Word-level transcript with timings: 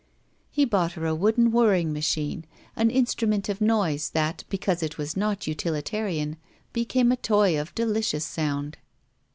He 0.49 0.65
bought 0.65 0.93
her 0.93 1.05
a 1.05 1.13
wooden 1.13 1.51
whirring 1.51 1.93
machine, 1.93 2.45
an 2.75 2.89
instrtunent 2.89 3.49
of 3.49 3.61
noise 3.61 4.09
that, 4.15 4.43
because 4.49 4.81
it 4.81 4.97
was 4.97 5.15
not 5.15 5.45
utilitar 5.45 6.07
ian, 6.11 6.37
became 6.73 7.11
a 7.11 7.15
toy 7.17 7.61
of 7.61 7.75
delicious 7.75 8.25
sound. 8.25 8.79